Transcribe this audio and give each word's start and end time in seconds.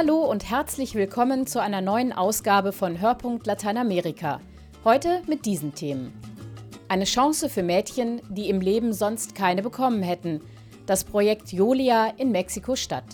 Hallo 0.00 0.24
und 0.24 0.48
herzlich 0.48 0.94
willkommen 0.94 1.46
zu 1.46 1.60
einer 1.60 1.82
neuen 1.82 2.14
Ausgabe 2.14 2.72
von 2.72 3.02
Hörpunkt 3.02 3.46
Lateinamerika. 3.46 4.40
Heute 4.82 5.20
mit 5.26 5.44
diesen 5.44 5.74
Themen. 5.74 6.18
Eine 6.88 7.04
Chance 7.04 7.50
für 7.50 7.62
Mädchen, 7.62 8.22
die 8.30 8.48
im 8.48 8.62
Leben 8.62 8.94
sonst 8.94 9.34
keine 9.34 9.60
bekommen 9.60 10.02
hätten. 10.02 10.40
Das 10.86 11.04
Projekt 11.04 11.52
Jolia 11.52 12.14
in 12.16 12.32
Mexiko-Stadt. 12.32 13.04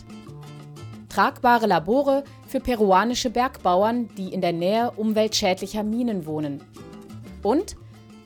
Tragbare 1.08 1.66
Labore 1.66 2.22
für 2.46 2.61
peruanische 2.61 3.30
Bergbauern, 3.30 4.08
die 4.16 4.32
in 4.32 4.40
der 4.40 4.53
Nähe 4.53 4.93
umweltschädlicher 4.93 5.82
Minen 5.82 6.25
wohnen. 6.25 6.62
Und 7.43 7.75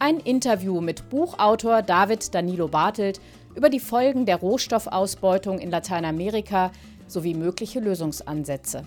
ein 0.01 0.19
Interview 0.19 0.83
mit 0.83 1.09
Buchautor 1.09 1.81
David 1.81 2.35
Danilo 2.35 2.69
Bartelt 2.69 3.23
über 3.55 3.71
die 3.71 3.81
Folgen 3.81 4.27
der 4.27 4.37
Rohstoffausbeutung 4.37 5.61
in 5.61 5.71
Lateinamerika 5.71 6.73
sowie 7.11 7.35
mögliche 7.35 7.81
Lösungsansätze. 7.81 8.85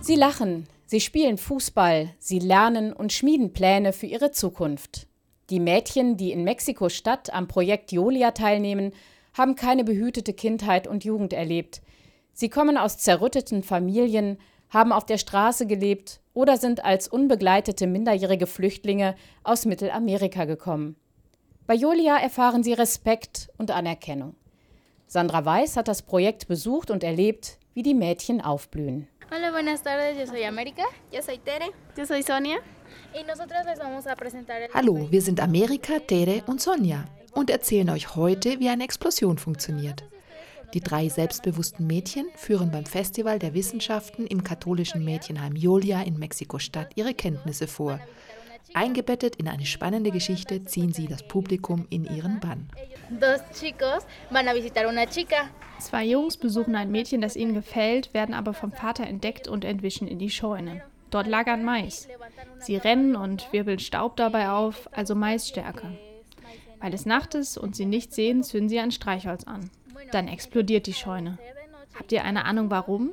Sie 0.00 0.16
lachen, 0.16 0.66
sie 0.86 1.00
spielen 1.00 1.36
Fußball, 1.36 2.08
sie 2.18 2.38
lernen 2.38 2.94
und 2.94 3.12
schmieden 3.12 3.52
Pläne 3.52 3.92
für 3.92 4.06
ihre 4.06 4.30
Zukunft. 4.30 5.06
Die 5.50 5.60
Mädchen, 5.60 6.16
die 6.16 6.32
in 6.32 6.44
Mexiko-Stadt 6.44 7.32
am 7.32 7.46
Projekt 7.46 7.92
Jolia 7.92 8.30
teilnehmen, 8.30 8.92
haben 9.34 9.54
keine 9.54 9.84
behütete 9.84 10.32
Kindheit 10.32 10.86
und 10.86 11.04
Jugend 11.04 11.32
erlebt. 11.34 11.82
Sie 12.32 12.48
kommen 12.48 12.78
aus 12.78 12.98
zerrütteten 12.98 13.62
Familien, 13.62 14.38
haben 14.70 14.92
auf 14.92 15.06
der 15.06 15.18
Straße 15.18 15.66
gelebt 15.66 16.20
oder 16.34 16.56
sind 16.56 16.84
als 16.84 17.08
unbegleitete 17.08 17.86
minderjährige 17.86 18.46
Flüchtlinge 18.46 19.14
aus 19.44 19.64
Mittelamerika 19.64 20.44
gekommen. 20.44 20.96
Bei 21.66 21.74
Julia 21.74 22.16
erfahren 22.16 22.62
sie 22.62 22.72
Respekt 22.72 23.48
und 23.58 23.70
Anerkennung. 23.70 24.34
Sandra 25.06 25.44
Weiß 25.44 25.76
hat 25.76 25.88
das 25.88 26.02
Projekt 26.02 26.48
besucht 26.48 26.90
und 26.90 27.02
erlebt, 27.02 27.58
wie 27.74 27.82
die 27.82 27.94
Mädchen 27.94 28.40
aufblühen. 28.40 29.08
Hola, 29.30 29.50
buenas 29.50 29.82
tardes. 29.82 30.18
Yo 30.18 30.26
soy 30.26 30.44
América. 30.44 30.84
Yo 31.12 31.20
soy 31.20 31.38
Tere. 31.38 31.70
Yo 31.96 32.06
soy 32.06 32.22
Sonia. 32.22 32.56
Y 33.14 33.22
nosotros 33.24 33.58
les 33.66 33.78
vamos 33.78 34.06
a 34.06 34.14
presentar 34.16 34.62
el 34.62 34.72
Hallo, 34.72 35.10
wir 35.10 35.20
sind 35.20 35.40
Amerika, 35.40 35.98
Tere 35.98 36.42
und 36.46 36.60
Sonja 36.60 37.04
und 37.32 37.50
erzählen 37.50 37.90
euch 37.90 38.16
heute, 38.16 38.58
wie 38.60 38.68
eine 38.68 38.84
Explosion 38.84 39.38
funktioniert. 39.38 40.04
Die 40.74 40.80
drei 40.80 41.08
selbstbewussten 41.08 41.86
Mädchen 41.86 42.26
führen 42.34 42.70
beim 42.70 42.84
Festival 42.84 43.38
der 43.38 43.54
Wissenschaften 43.54 44.26
im 44.26 44.44
katholischen 44.44 45.04
Mädchenheim 45.04 45.56
Jolia 45.56 46.02
in 46.02 46.18
Mexiko-Stadt 46.18 46.90
ihre 46.94 47.14
Kenntnisse 47.14 47.66
vor. 47.66 48.00
Eingebettet 48.74 49.36
in 49.36 49.48
eine 49.48 49.64
spannende 49.64 50.10
Geschichte 50.10 50.62
ziehen 50.64 50.92
sie 50.92 51.06
das 51.06 51.26
Publikum 51.26 51.86
in 51.88 52.04
ihren 52.04 52.38
Bann. 52.38 52.68
Zwei 55.78 56.04
Jungs 56.04 56.36
besuchen 56.36 56.74
ein 56.76 56.90
Mädchen, 56.90 57.22
das 57.22 57.36
ihnen 57.36 57.54
gefällt, 57.54 58.12
werden 58.12 58.34
aber 58.34 58.52
vom 58.52 58.72
Vater 58.72 59.06
entdeckt 59.06 59.48
und 59.48 59.64
entwischen 59.64 60.06
in 60.06 60.18
die 60.18 60.28
Scheune. 60.28 60.82
Dort 61.10 61.26
lagern 61.26 61.64
Mais. 61.64 62.08
Sie 62.58 62.76
rennen 62.76 63.16
und 63.16 63.50
wirbeln 63.52 63.78
Staub 63.78 64.16
dabei 64.16 64.50
auf, 64.50 64.90
also 64.92 65.14
Maisstärke. 65.14 65.98
Weil 66.80 66.92
es 66.92 67.06
Nacht 67.06 67.34
ist 67.34 67.56
und 67.56 67.74
sie 67.74 67.86
nichts 67.86 68.16
sehen, 68.16 68.42
zünden 68.42 68.68
sie 68.68 68.78
ein 68.78 68.92
Streichholz 68.92 69.44
an. 69.44 69.70
Dann 70.12 70.28
explodiert 70.28 70.86
die 70.86 70.94
Scheune. 70.94 71.38
Habt 71.94 72.12
ihr 72.12 72.24
eine 72.24 72.44
Ahnung 72.44 72.70
warum? 72.70 73.10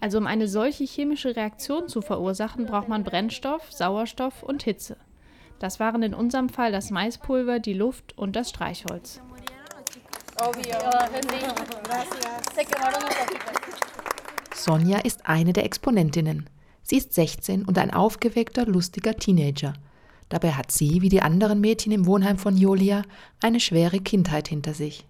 Also 0.00 0.18
um 0.18 0.26
eine 0.26 0.48
solche 0.48 0.84
chemische 0.84 1.36
Reaktion 1.36 1.88
zu 1.88 2.02
verursachen, 2.02 2.66
braucht 2.66 2.88
man 2.88 3.04
Brennstoff, 3.04 3.72
Sauerstoff 3.72 4.42
und 4.42 4.64
Hitze. 4.64 4.96
Das 5.60 5.78
waren 5.78 6.02
in 6.02 6.12
unserem 6.12 6.48
Fall 6.48 6.72
das 6.72 6.90
Maispulver, 6.90 7.60
die 7.60 7.74
Luft 7.74 8.18
und 8.18 8.34
das 8.34 8.50
Streichholz. 8.50 9.20
Sonja 14.54 14.98
ist 14.98 15.26
eine 15.26 15.52
der 15.52 15.64
Exponentinnen. 15.64 16.50
Sie 16.82 16.96
ist 16.96 17.14
16 17.14 17.64
und 17.64 17.78
ein 17.78 17.92
aufgeweckter, 17.92 18.66
lustiger 18.66 19.14
Teenager. 19.14 19.74
Dabei 20.28 20.52
hat 20.52 20.72
sie, 20.72 21.00
wie 21.00 21.10
die 21.10 21.22
anderen 21.22 21.60
Mädchen 21.60 21.92
im 21.92 22.06
Wohnheim 22.06 22.38
von 22.38 22.56
Jolia, 22.56 23.02
eine 23.40 23.60
schwere 23.60 24.00
Kindheit 24.00 24.48
hinter 24.48 24.74
sich. 24.74 25.06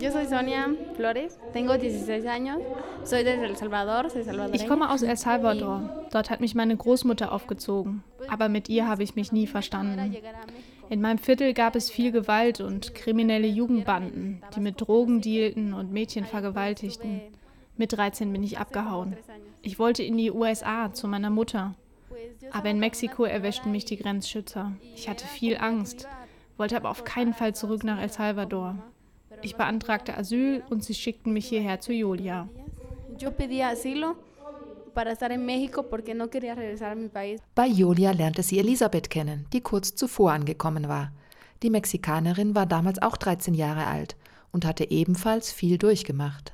Yo 0.00 0.10
soy 0.10 0.26
Sonia 0.26 0.68
Flores, 0.96 1.38
tengo 1.52 1.76
16 1.76 2.26
años, 2.26 2.58
soy 3.04 3.22
de 3.22 3.34
El 3.34 3.56
Salvador, 3.56 4.08
soy. 4.08 4.24
Ich 4.52 4.66
komme 4.66 4.88
aus 4.88 5.02
El 5.02 5.16
Salvador. 5.16 6.06
Dort 6.10 6.30
hat 6.30 6.40
mich 6.40 6.54
meine 6.54 6.76
Großmutter 6.76 7.32
aufgezogen. 7.32 8.02
Aber 8.28 8.48
mit 8.48 8.68
ihr 8.68 8.88
habe 8.88 9.02
ich 9.02 9.14
mich 9.14 9.30
nie 9.30 9.46
verstanden. 9.46 10.16
In 10.88 11.02
meinem 11.02 11.18
Viertel 11.18 11.52
gab 11.52 11.76
es 11.76 11.90
viel 11.90 12.12
Gewalt 12.12 12.60
und 12.60 12.94
kriminelle 12.94 13.46
Jugendbanden, 13.46 14.42
die 14.54 14.60
mit 14.60 14.80
Drogen 14.80 15.20
dealten 15.20 15.74
und 15.74 15.92
Mädchen 15.92 16.24
vergewaltigten. 16.24 17.20
Mit 17.76 17.92
13 17.92 18.32
bin 18.32 18.42
ich 18.42 18.58
abgehauen. 18.58 19.16
Ich 19.60 19.78
wollte 19.78 20.02
in 20.02 20.16
die 20.16 20.30
USA 20.30 20.92
zu 20.94 21.08
meiner 21.08 21.30
Mutter. 21.30 21.74
Aber 22.52 22.70
in 22.70 22.78
Mexiko 22.78 23.24
erwischten 23.24 23.70
mich 23.70 23.84
die 23.84 23.98
Grenzschützer. 23.98 24.72
Ich 24.94 25.08
hatte 25.10 25.26
viel 25.26 25.58
Angst, 25.58 26.08
wollte 26.56 26.76
aber 26.76 26.88
auf 26.88 27.04
keinen 27.04 27.34
Fall 27.34 27.54
zurück 27.54 27.84
nach 27.84 28.00
El 28.00 28.08
Salvador. 28.08 28.76
Ich 29.42 29.56
beantragte 29.56 30.16
Asyl 30.16 30.62
und 30.68 30.84
sie 30.84 30.94
schickten 30.94 31.32
mich 31.32 31.48
hierher 31.48 31.80
zu 31.80 31.92
Julia. 31.92 32.48
Bei 37.54 37.66
Julia 37.66 38.10
lernte 38.10 38.42
sie 38.42 38.58
Elisabeth 38.58 39.10
kennen, 39.10 39.46
die 39.52 39.60
kurz 39.60 39.94
zuvor 39.94 40.32
angekommen 40.32 40.88
war. 40.88 41.12
Die 41.62 41.70
Mexikanerin 41.70 42.54
war 42.54 42.66
damals 42.66 43.00
auch 43.00 43.16
13 43.16 43.54
Jahre 43.54 43.86
alt 43.86 44.16
und 44.52 44.64
hatte 44.64 44.90
ebenfalls 44.90 45.52
viel 45.52 45.78
durchgemacht. 45.78 46.52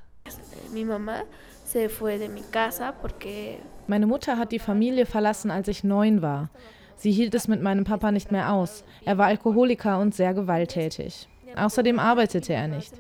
Meine 3.87 4.07
Mutter 4.07 4.39
hat 4.39 4.53
die 4.53 4.59
Familie 4.59 5.07
verlassen, 5.07 5.51
als 5.51 5.69
ich 5.69 5.85
neun 5.85 6.23
war. 6.23 6.51
Sie 6.97 7.13
hielt 7.13 7.35
es 7.35 7.49
mit 7.49 7.61
meinem 7.61 7.85
Papa 7.85 8.13
nicht 8.13 8.33
mehr 8.33 8.53
aus. 8.53 8.85
Er 9.05 9.19
war 9.19 9.27
Alkoholiker 9.27 9.99
und 10.01 10.15
sehr 10.15 10.33
gewalttätig. 10.33 11.29
Außerdem 11.57 11.99
arbeitete 11.99 12.53
er 12.53 12.69
nicht. 12.69 12.93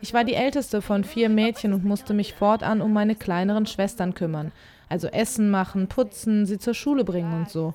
Ich 0.00 0.12
war 0.14 0.24
die 0.24 0.34
älteste 0.34 0.82
von 0.82 1.04
vier 1.04 1.28
Mädchen 1.28 1.72
und 1.72 1.84
musste 1.84 2.14
mich 2.14 2.34
fortan 2.34 2.80
um 2.80 2.92
meine 2.92 3.14
kleineren 3.14 3.66
Schwestern 3.66 4.14
kümmern, 4.14 4.52
also 4.88 5.08
Essen 5.08 5.50
machen, 5.50 5.88
putzen, 5.88 6.46
sie 6.46 6.58
zur 6.58 6.74
Schule 6.74 7.04
bringen 7.04 7.32
und 7.34 7.50
so. 7.50 7.74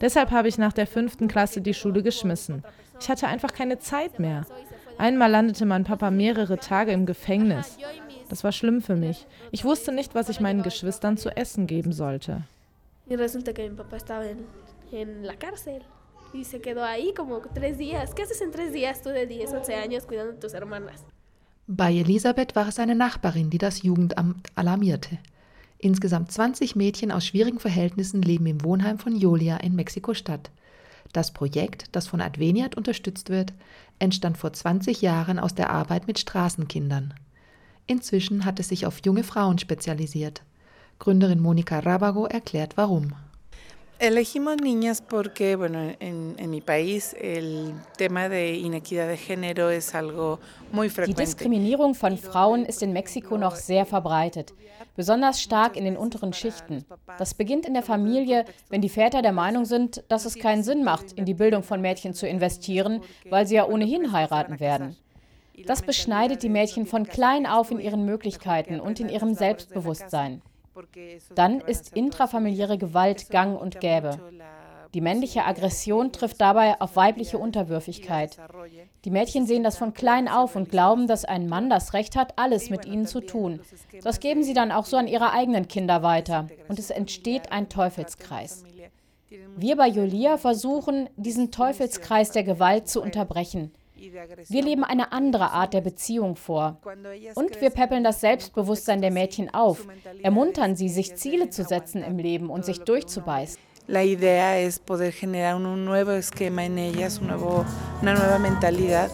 Deshalb 0.00 0.30
habe 0.30 0.48
ich 0.48 0.58
nach 0.58 0.72
der 0.72 0.86
fünften 0.86 1.28
Klasse 1.28 1.60
die 1.60 1.74
Schule 1.74 2.02
geschmissen. 2.02 2.62
Ich 3.00 3.08
hatte 3.08 3.26
einfach 3.26 3.52
keine 3.52 3.78
Zeit 3.78 4.18
mehr. 4.18 4.46
Einmal 4.96 5.30
landete 5.30 5.64
mein 5.66 5.84
Papa 5.84 6.10
mehrere 6.10 6.58
Tage 6.58 6.92
im 6.92 7.06
Gefängnis. 7.06 7.78
Das 8.28 8.44
war 8.44 8.52
schlimm 8.52 8.82
für 8.82 8.96
mich. 8.96 9.26
Ich 9.52 9.64
wusste 9.64 9.92
nicht, 9.92 10.14
was 10.14 10.28
ich 10.28 10.40
meinen 10.40 10.62
Geschwistern 10.62 11.16
zu 11.16 11.34
essen 11.36 11.66
geben 11.66 11.92
sollte. 11.92 12.42
Y 13.10 13.16
resulta 13.16 13.54
que 13.54 13.68
mi 13.70 13.74
papá 13.74 13.96
estaba 13.96 14.26
en, 14.26 14.44
en 14.92 15.24
la 15.24 15.34
cárcel 15.34 15.82
y 16.32 16.44
se 16.44 16.60
quedó 16.60 16.84
ahí 16.84 17.12
como 17.14 17.40
tres 17.40 17.78
días. 17.78 18.14
¿Qué 18.14 18.22
haces 18.22 18.40
en 18.40 18.50
tres 18.50 18.72
días 18.72 19.02
tú 19.02 19.10
de 19.10 19.26
10, 19.26 19.52
11 19.52 19.74
años 19.74 20.06
cuidando 20.06 20.32
de 20.32 20.38
tus 20.38 20.54
hermanas? 20.54 21.04
Bei 21.66 21.92
Elisabeth 21.92 22.56
war 22.56 22.68
es 22.68 22.78
eine 22.78 22.94
Nachbarin, 22.94 23.50
die 23.50 23.58
das 23.58 23.82
Jugendamt 23.82 24.48
alarmierte. 24.54 25.18
Insgesamt 25.78 26.32
20 26.32 26.76
Mädchen 26.76 27.12
aus 27.12 27.26
schwierigen 27.26 27.60
Verhältnissen 27.60 28.22
leben 28.22 28.46
im 28.46 28.64
Wohnheim 28.64 28.98
von 28.98 29.14
Jolia 29.14 29.58
in 29.58 29.76
Mexiko-Stadt. 29.76 30.50
Das 31.12 31.32
Projekt, 31.32 31.94
das 31.94 32.06
von 32.06 32.20
Adveniat 32.20 32.74
unterstützt 32.76 33.30
wird, 33.30 33.52
entstand 33.98 34.38
vor 34.38 34.52
20 34.52 35.02
Jahren 35.02 35.38
aus 35.38 35.54
der 35.54 35.70
Arbeit 35.70 36.06
mit 36.06 36.18
Straßenkindern. 36.18 37.14
Inzwischen 37.86 38.44
hat 38.44 38.60
es 38.60 38.68
sich 38.68 38.86
auf 38.86 39.00
junge 39.04 39.22
Frauen 39.22 39.58
spezialisiert. 39.58 40.42
Gründerin 40.98 41.40
Monika 41.40 41.78
Rabago 41.78 42.26
erklärt 42.26 42.76
warum. 42.76 43.12
Elegimos 44.00 44.58
niñas 44.62 45.02
porque, 45.02 45.56
bueno, 45.56 45.80
en, 45.98 46.36
en, 46.38 46.50
mi 46.50 46.60
país 46.60 47.16
el 47.20 47.74
tema 47.96 48.28
de 48.28 48.54
inequidad 48.54 49.08
de 49.08 49.16
género 49.16 49.70
es 49.70 49.92
algo 49.92 50.38
muy 50.70 50.88
frecuente. 50.88 51.20
Die 51.20 51.26
Diskriminierung 51.26 51.96
von 51.96 52.16
Frauen 52.16 52.64
ist 52.64 52.80
in 52.82 52.92
Mexiko 52.92 53.36
noch 53.36 53.56
sehr 53.56 53.86
verbreitet, 53.86 54.54
besonders 54.94 55.40
stark 55.40 55.76
in 55.76 55.84
den 55.84 55.96
unteren 55.96 56.32
Schichten. 56.32 56.84
Das 57.18 57.34
beginnt 57.34 57.66
in 57.66 57.74
der 57.74 57.82
Familie, 57.82 58.44
wenn 58.68 58.82
die 58.82 58.88
Väter 58.88 59.20
der 59.20 59.32
Meinung 59.32 59.64
sind, 59.64 60.04
dass 60.06 60.26
es 60.26 60.36
keinen 60.36 60.62
Sinn 60.62 60.84
macht, 60.84 61.10
in 61.14 61.24
die 61.24 61.34
Bildung 61.34 61.64
von 61.64 61.80
Mädchen 61.80 62.14
zu 62.14 62.28
investieren, 62.28 63.00
weil 63.28 63.48
sie 63.48 63.56
ja 63.56 63.66
ohnehin 63.66 64.12
heiraten 64.12 64.60
werden. 64.60 64.96
Das 65.66 65.82
beschneidet 65.82 66.44
die 66.44 66.48
Mädchen 66.48 66.86
von 66.86 67.04
klein 67.04 67.46
auf 67.46 67.72
in 67.72 67.80
ihren 67.80 68.04
Möglichkeiten 68.04 68.78
und 68.78 69.00
in 69.00 69.08
ihrem 69.08 69.34
Selbstbewusstsein. 69.34 70.40
Dann 71.34 71.60
ist 71.60 71.96
intrafamiliäre 71.96 72.78
Gewalt 72.78 73.30
gang 73.30 73.60
und 73.60 73.80
gäbe. 73.80 74.18
Die 74.94 75.00
männliche 75.02 75.44
Aggression 75.44 76.12
trifft 76.12 76.40
dabei 76.40 76.80
auf 76.80 76.96
weibliche 76.96 77.38
Unterwürfigkeit. 77.38 78.38
Die 79.04 79.10
Mädchen 79.10 79.46
sehen 79.46 79.62
das 79.62 79.76
von 79.76 79.92
klein 79.92 80.28
auf 80.28 80.56
und 80.56 80.70
glauben, 80.70 81.06
dass 81.06 81.26
ein 81.26 81.46
Mann 81.46 81.68
das 81.68 81.92
Recht 81.92 82.16
hat, 82.16 82.38
alles 82.38 82.70
mit 82.70 82.86
ihnen 82.86 83.06
zu 83.06 83.20
tun. 83.20 83.60
Das 84.02 84.20
geben 84.20 84.42
sie 84.42 84.54
dann 84.54 84.72
auch 84.72 84.86
so 84.86 84.96
an 84.96 85.06
ihre 85.06 85.32
eigenen 85.32 85.68
Kinder 85.68 86.02
weiter. 86.02 86.48
Und 86.68 86.78
es 86.78 86.90
entsteht 86.90 87.52
ein 87.52 87.68
Teufelskreis. 87.68 88.64
Wir 89.56 89.76
bei 89.76 89.88
Julia 89.88 90.38
versuchen, 90.38 91.10
diesen 91.16 91.50
Teufelskreis 91.50 92.30
der 92.30 92.44
Gewalt 92.44 92.88
zu 92.88 93.02
unterbrechen. 93.02 93.72
Wir 94.48 94.62
leben 94.62 94.84
eine 94.84 95.12
andere 95.12 95.50
Art 95.50 95.74
der 95.74 95.80
Beziehung 95.80 96.36
vor. 96.36 96.78
Und 97.34 97.60
wir 97.60 97.70
peppeln 97.70 98.04
das 98.04 98.20
Selbstbewusstsein 98.20 99.00
der 99.00 99.10
Mädchen 99.10 99.52
auf, 99.52 99.86
ermuntern 100.22 100.76
sie, 100.76 100.88
sich 100.88 101.16
Ziele 101.16 101.50
zu 101.50 101.64
setzen 101.64 102.02
im 102.02 102.18
Leben 102.18 102.50
und 102.50 102.64
sich 102.64 102.80
durchzubeißen. 102.80 103.58
La 103.90 104.02
idea 104.02 104.58
es 104.58 104.78
poder 104.78 105.10
generar 105.10 105.56
un 105.56 105.86
nuevo 105.86 106.10
esquema 106.10 106.62
en 106.62 106.76
ellas, 106.76 107.18
una 107.20 107.38
nueva 108.02 108.38
mentalidad. 108.38 109.10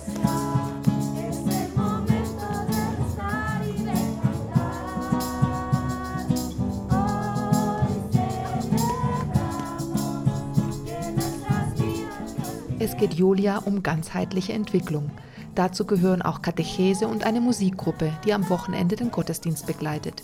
Es 12.94 13.00
geht 13.00 13.14
Julia 13.14 13.58
um 13.58 13.82
ganzheitliche 13.82 14.52
Entwicklung. 14.52 15.11
Dazu 15.56 15.85
gehören 15.85 16.23
auch 16.23 16.43
Katechese 16.43 17.08
und 17.08 17.25
eine 17.26 17.41
Musikgruppe, 17.41 18.12
die 18.25 18.32
am 18.32 18.49
Wochenende 18.49 18.94
den 18.94 19.11
Gottesdienst 19.11 19.67
begleitet. 19.67 20.23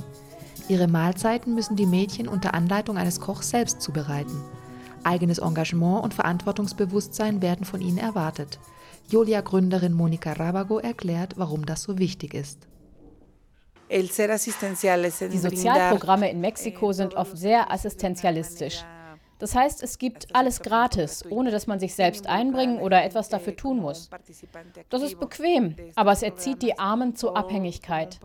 Ihre 0.69 0.87
Mahlzeiten 0.87 1.57
müssen 1.57 1.75
die 1.75 1.85
Mädchen 1.87 2.29
unter 2.29 2.55
Anleitung 2.55 2.97
eines 2.97 3.21
Kochs 3.21 3.51
selbst 3.51 3.83
zubereiten. 3.83 4.41
Eigenes 5.03 5.39
Engagement 5.39 6.05
und 6.05 6.15
Verantwortungsbewusstsein 6.15 7.43
werden 7.43 7.67
von 7.67 7.81
ihnen 7.81 7.99
erwartet. 7.99 8.61
Julia-Gründerin 9.09 9.93
Monika 9.93 10.35
Rabago 10.35 10.79
erklärt, 10.79 11.35
warum 11.39 11.67
das 11.67 11.83
so 11.83 11.99
wichtig 11.99 12.35
ist. 12.35 12.69
Die 13.91 14.07
Sozialprogramme 15.39 16.31
in 16.31 16.41
Mexiko 16.41 16.93
sind 16.93 17.15
oft 17.17 17.37
sehr 17.37 17.73
assistenzialistisch. 17.73 18.85
Das 19.41 19.55
heißt, 19.55 19.83
es 19.83 19.99
gibt 19.99 20.29
alles 20.35 20.61
gratis, 20.61 21.25
ohne 21.31 21.51
dass 21.51 21.67
man 21.67 21.81
sich 21.81 21.95
selbst 21.95 22.27
einbringen 22.27 22.79
oder 22.79 23.03
etwas 23.03 23.31
dafür 23.31 23.57
tun 23.57 23.79
muss. 23.79 24.11
Das 24.91 25.03
ist 25.03 25.19
bequem, 25.19 25.75
aber 25.97 26.13
es 26.13 26.23
erzieht 26.23 26.63
die 26.63 26.79
Armen 26.79 27.17
zur 27.17 27.37
Abhängigkeit. 27.37 28.21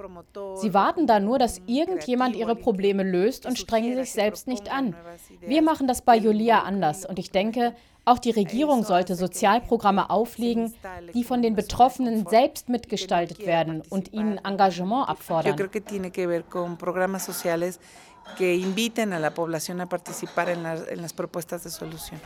Sie 0.56 0.74
warten 0.74 1.08
da 1.08 1.20
nur, 1.20 1.40
dass 1.40 1.62
irgendjemand 1.66 2.36
ihre 2.36 2.56
Probleme 2.56 3.04
löst 3.04 3.46
und 3.46 3.58
strengen 3.58 3.96
sich 3.96 4.12
selbst 4.12 4.48
nicht 4.48 4.72
an. 4.72 4.94
Wir 5.40 5.62
machen 5.62 5.88
das 5.88 6.02
bei 6.02 6.18
Julia 6.18 6.64
anders 6.64 7.06
und 7.06 7.18
ich 7.18 7.32
denke, 7.32 7.74
auch 8.08 8.20
die 8.20 8.32
Regierung 8.32 8.84
sollte 8.84 9.16
Sozialprogramme 9.16 10.12
auflegen, 10.12 10.74
die 11.16 11.24
von 11.24 11.42
den 11.42 11.56
Betroffenen 11.56 12.28
selbst 12.28 12.70
mitgestaltet 12.70 13.48
werden 13.48 13.82
und 13.90 14.14
ihnen 14.14 14.38
Engagement 14.38 15.10
abfordern 15.10 15.58
que 18.38 18.56
inviten 18.56 19.13
a 19.13 19.19
la 19.19 19.33
población 19.33 19.81
a 19.81 19.86
participar 19.88 20.50
en, 20.50 20.63
la, 20.63 20.75
en 20.75 21.01
las 21.01 21.13
propuestas 21.13 21.63
de 21.63 21.69
solución. 21.69 22.19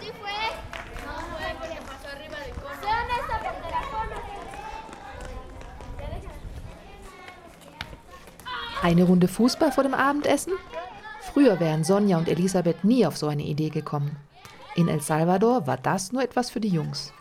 Eine 8.81 9.03
Runde 9.03 9.27
Fußball 9.27 9.73
vor 9.73 9.83
dem 9.83 9.93
Abendessen? 9.93 10.53
Früher 11.33 11.59
wären 11.59 11.83
Sonja 11.83 12.17
und 12.17 12.29
Elisabeth 12.29 12.83
nie 12.83 13.05
auf 13.05 13.17
so 13.17 13.27
eine 13.27 13.43
Idee 13.43 13.69
gekommen. 13.69 14.17
In 14.75 14.87
El 14.87 15.01
Salvador 15.01 15.67
war 15.67 15.77
das 15.77 16.13
nur 16.13 16.23
etwas 16.23 16.49
für 16.49 16.61
die 16.61 16.69
Jungs. 16.69 17.11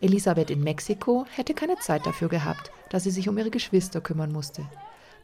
Elisabeth 0.00 0.50
in 0.50 0.64
Mexiko 0.64 1.26
hätte 1.30 1.52
keine 1.52 1.76
Zeit 1.76 2.06
dafür 2.06 2.28
gehabt, 2.28 2.72
da 2.88 2.98
sie 2.98 3.10
sich 3.10 3.28
um 3.28 3.36
ihre 3.36 3.50
Geschwister 3.50 4.00
kümmern 4.00 4.32
musste. 4.32 4.66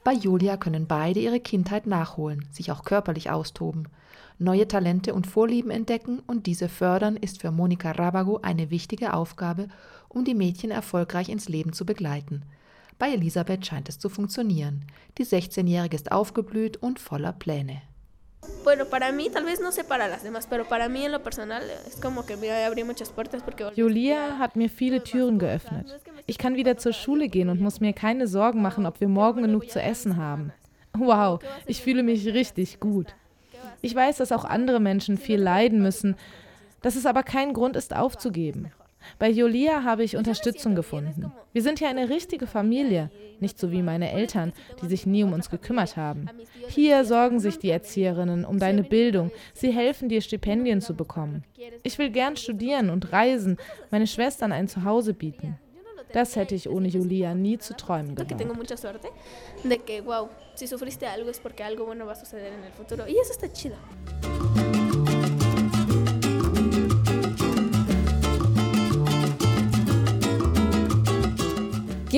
Bei 0.09 0.15
Julia 0.15 0.57
können 0.57 0.87
beide 0.87 1.21
ihre 1.21 1.39
Kindheit 1.39 1.87
nachholen, 1.87 2.47
sich 2.51 2.73
auch 2.73 2.83
körperlich 2.83 3.29
austoben, 3.29 3.89
neue 4.39 4.67
Talente 4.67 5.13
und 5.13 5.27
Vorlieben 5.27 5.71
entdecken 5.71 6.21
und 6.27 6.47
diese 6.47 6.71
fördern, 6.71 7.19
ist 7.19 7.43
für 7.43 7.51
Monika 7.51 7.91
Rabago 7.91 8.39
eine 8.41 8.71
wichtige 8.71 9.13
Aufgabe, 9.13 9.69
um 10.09 10.25
die 10.25 10.35
Mädchen 10.35 10.71
erfolgreich 10.71 11.29
ins 11.29 11.51
Leben 11.51 11.75
zu 11.75 11.85
begleiten. 11.85 12.45
Bei 12.99 13.13
Elisabeth 13.13 13.67
scheint 13.67 13.91
es 13.91 13.99
zu 13.99 14.09
funktionieren. 14.09 14.87
Die 15.19 15.27
16-Jährige 15.27 15.97
ist 15.97 16.11
aufgeblüht 16.11 16.79
und 16.79 16.99
voller 16.99 17.35
Pläne. 17.35 17.83
Bueno, 18.65 18.85
para 18.87 19.13
mí, 19.13 19.31
tal 19.31 19.45
vez 19.45 19.61
no 19.61 19.73
sé 19.73 19.83
para 19.85 20.09
las 20.09 20.23
demás, 20.23 20.47
pero 20.49 20.67
para 20.67 20.89
mí 20.89 21.05
en 21.05 21.13
lo 21.13 21.23
personal 21.23 21.63
es 21.87 21.97
como 22.01 22.27
que 22.27 22.37
me 22.37 22.51
abrió 22.65 22.85
muchas 22.85 23.11
puertas 23.11 23.43
porque 23.43 23.65
Julia 23.75 24.39
hat 24.39 24.57
mir 24.57 24.71
viele 24.71 25.03
Türen 25.03 25.39
geöffnet. 25.39 25.87
Ich 26.27 26.39
kann 26.39 26.55
wieder 26.55 26.77
zur 26.77 26.93
Schule 26.93 27.29
gehen 27.29 27.49
und 27.49 27.61
muss 27.61 27.81
mir 27.81 27.93
keine 27.93 28.27
Sorgen 28.27 28.61
machen, 28.61 28.87
ob 28.87 29.01
wir 29.01 29.09
morgen 29.09 29.43
genug 29.43 29.71
zu 29.71 29.81
essen 29.81 30.17
haben. 30.17 30.53
Wow, 30.99 31.39
ich 31.67 31.81
fühle 31.81 32.03
mich 32.03 32.27
richtig 32.27 32.81
gut. 32.81 33.15
Ich 33.83 33.95
weiß, 33.95 34.17
dass 34.17 34.33
auch 34.33 34.45
andere 34.45 34.81
Menschen 34.81 35.17
viel 35.17 35.41
leiden 35.41 35.81
müssen, 35.81 36.17
dass 36.83 36.97
es 36.97 37.07
aber 37.07 37.23
kein 37.23 37.53
Grund 37.53 37.77
ist, 37.77 37.95
aufzugeben. 37.95 38.73
Bei 39.19 39.29
Julia 39.29 39.85
habe 39.85 40.05
ich 40.05 40.17
Unterstützung 40.17 40.75
gefunden. 40.75 41.33
Wir 41.53 41.63
sind 41.63 41.81
ja 41.81 41.89
eine 41.89 42.09
richtige 42.09 42.47
Familie, 42.47 43.11
nicht 43.41 43.59
so 43.59 43.71
wie 43.71 43.83
meine 43.83 44.13
Eltern, 44.13 44.53
die 44.83 44.87
sich 44.87 45.07
nie 45.07 45.25
um 45.25 45.33
uns 45.33 45.51
gekümmert 45.51 45.97
haben. 45.97 46.29
Hier 46.69 47.05
sorgen 47.05 47.41
sich 47.41 47.59
die 47.59 47.71
Erzieherinnen 47.71 48.45
um 48.45 48.59
deine 48.59 48.83
Bildung. 48.83 49.31
Sie 49.55 49.71
helfen 49.71 50.09
dir, 50.09 50.21
Stipendien 50.21 50.81
zu 50.81 50.95
bekommen. 50.95 51.45
Ich 51.83 51.99
will 51.99 52.11
gern 52.11 52.37
studieren 52.37 52.91
und 52.91 53.13
reisen, 53.13 53.57
meine 53.91 54.07
Schwestern 54.07 54.53
ein 54.53 54.69
Zuhause 54.69 55.15
bieten. 55.15 55.59
Das 56.13 56.37
hätte 56.37 56.55
ich 56.55 56.69
ohne 56.69 56.89
Julia 56.89 57.35
nie 57.35 57.59
zu 57.59 57.77
träumen 57.77 58.15
gewagt. 58.15 58.41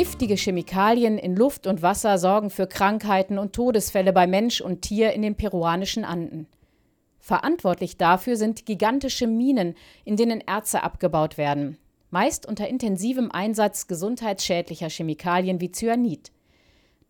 Giftige 0.00 0.37
Chemikalien 0.37 1.19
in 1.19 1.37
Luft 1.37 1.67
und 1.67 1.82
Wasser 1.82 2.17
sorgen 2.17 2.49
für 2.49 2.67
Krankheiten 2.67 3.38
und 3.38 3.52
Todesfälle 3.52 4.14
bei 4.14 4.26
Mensch 4.26 4.62
und 4.62 4.81
Tier 4.81 5.12
in 5.12 5.20
den 5.20 5.35
peruanischen 5.35 6.06
Anden. 6.06 6.47
Verantwortlich 7.19 7.99
dafür 7.99 8.37
sind 8.38 8.64
gigantische 8.64 9.26
Minen, 9.26 9.75
in 10.06 10.17
denen 10.17 10.41
Erze 10.41 10.82
abgebaut 10.82 11.37
werden, 11.37 11.76
meist 12.08 12.47
unter 12.47 12.67
intensivem 12.67 13.31
Einsatz 13.31 13.88
gesundheitsschädlicher 13.88 14.88
Chemikalien 14.88 15.61
wie 15.61 15.70
Cyanid. 15.70 16.32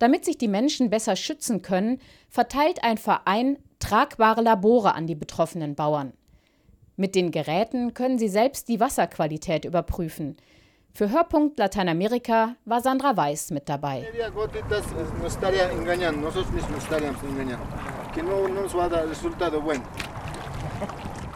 Damit 0.00 0.24
sich 0.24 0.36
die 0.36 0.48
Menschen 0.48 0.90
besser 0.90 1.14
schützen 1.14 1.62
können, 1.62 2.00
verteilt 2.28 2.82
ein 2.82 2.98
Verein 2.98 3.60
tragbare 3.78 4.42
Labore 4.42 4.96
an 4.96 5.06
die 5.06 5.14
betroffenen 5.14 5.76
Bauern. 5.76 6.12
Mit 6.96 7.14
den 7.14 7.30
Geräten 7.30 7.94
können 7.94 8.18
sie 8.18 8.28
selbst 8.28 8.68
die 8.68 8.80
Wasserqualität 8.80 9.64
überprüfen– 9.64 10.36
für 10.92 11.10
Hörpunkt 11.10 11.58
Lateinamerika 11.58 12.56
war 12.64 12.80
Sandra 12.80 13.16
Weiß 13.16 13.50
mit 13.50 13.68
dabei. 13.68 14.06